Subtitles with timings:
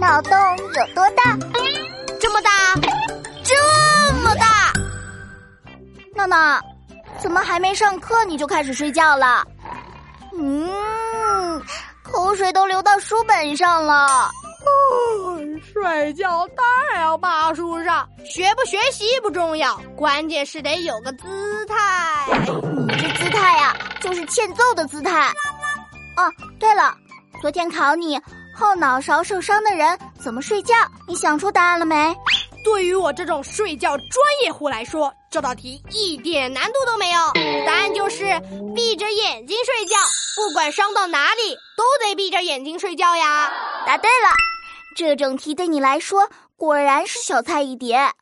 [0.00, 1.36] 脑洞有多大？
[2.18, 2.50] 这么大，
[3.44, 4.72] 这么大！
[6.14, 6.58] 闹闹，
[7.18, 9.44] 怎么还没上课你就开始睡觉了？
[10.32, 11.62] 嗯，
[12.02, 14.30] 口水都流到书本上了。
[15.62, 21.76] 睡觉当然要爬书上，学不学习不重要，关键是得有个姿态。
[22.88, 25.28] 你这姿态呀，就是欠揍的姿态。
[26.16, 26.96] 哦，对了，
[27.42, 28.18] 昨天考你
[28.60, 30.74] 后脑勺受伤的人怎么睡觉，
[31.08, 32.14] 你想出答案了没？
[32.62, 34.10] 对于我这种睡觉专
[34.44, 37.18] 业户来说，这道题一点难度都没有。
[37.66, 38.38] 答案就是
[38.74, 39.96] 闭着眼睛睡觉，
[40.36, 43.50] 不管伤到哪里都得闭着眼睛睡觉呀。
[43.86, 44.28] 答对了，
[44.94, 48.12] 这种题对你来说果然是小菜一碟。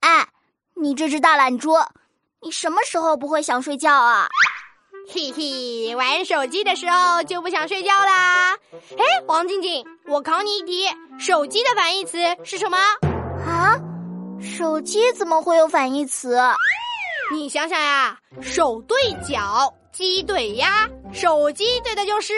[0.00, 0.26] 哎，
[0.74, 1.76] 你这只大懒猪，
[2.42, 4.28] 你什么时候不会想睡觉啊？
[5.10, 8.54] 嘿嘿，玩手机的时候就不想睡觉啦。
[8.98, 10.86] 哎，王静静，我考你一题，
[11.18, 12.76] 手机的反义词是什么？
[13.46, 13.78] 啊，
[14.40, 16.38] 手机怎么会有反义词？
[17.32, 22.34] 你想想呀，手对脚，鸡对鸭，手机对的就是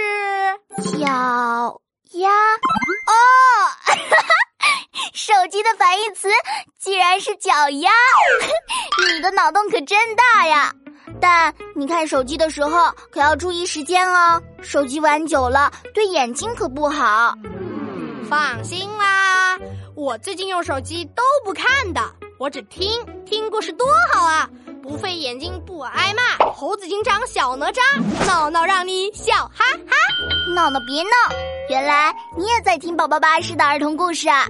[0.99, 1.81] 脚
[2.13, 2.31] 丫。
[2.31, 3.15] 哦，
[5.13, 6.29] 手机的反义词
[6.79, 7.91] 竟然是脚丫，
[9.13, 10.73] 你的脑洞可真大呀！
[11.21, 17.35] 但你看手机的时候可要注意时间哦，手机玩久了对眼睛可不好。
[18.29, 19.59] 放心啦，
[19.95, 22.01] 我最近用手机都不看的，
[22.39, 22.89] 我只听
[23.27, 24.49] 听故事多好啊，
[24.83, 26.47] 不费眼睛不挨骂。
[26.53, 27.81] 猴子警长小哪吒，
[28.27, 29.97] 闹闹让你笑哈哈。
[30.55, 31.11] 闹闹别闹，
[31.69, 34.47] 原来你也在听宝宝巴士的儿童故事啊！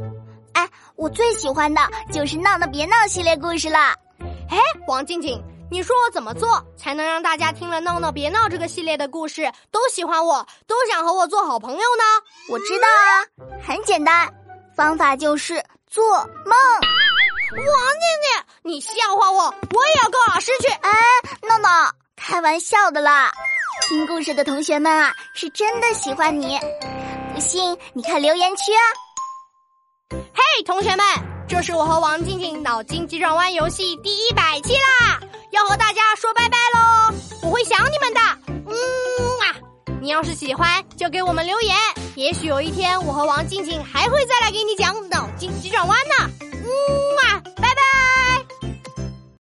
[0.55, 1.81] 哎，我最喜欢的
[2.13, 3.79] 就是闹闹别闹系列故事了。
[4.51, 5.43] 哎，王静静。
[5.71, 12.05] 你说我怎么做才能让大家听了《闹闹别闹》这个系列的故事都喜欢我，都想和我做好朋友呢？
[12.49, 13.23] 我知道啊，
[13.65, 14.29] 很简单，
[14.75, 16.05] 方法就是做
[16.45, 16.57] 梦。
[17.53, 20.67] 王静静，你笑话我，我也要告老师去。
[20.69, 20.91] 哎，
[21.49, 21.69] 闹闹，
[22.17, 23.31] 开玩笑的啦。
[23.89, 26.59] 听故事的同学们啊，是真的喜欢你，
[27.33, 28.83] 不信你看留言区啊。
[30.35, 31.07] 嘿，同学们，
[31.49, 35.21] 这是我和王静静脑筋急转弯游戏第一百期啦。
[40.21, 41.75] 要是喜欢，就给我们留言，
[42.15, 46.20] 也许有一天我和王静静还会再来给你讲脑筋急转弯呢，